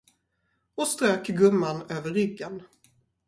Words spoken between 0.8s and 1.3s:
strök